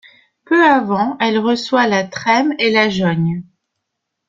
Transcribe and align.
Peu 0.45 0.65
avant, 0.67 1.15
elle 1.19 1.37
reçoit 1.37 1.85
la 1.85 2.03
Trême 2.03 2.55
et 2.57 2.71
la 2.71 2.89
Jogne. 2.89 3.43